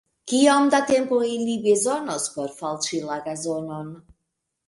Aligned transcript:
Kiom 0.31 0.69
da 0.75 0.79
tempo 0.91 1.17
ili 1.33 1.57
bezonos 1.65 2.25
por 2.37 2.49
falĉi 2.61 3.01
la 3.11 3.21
gazonon? 3.27 3.93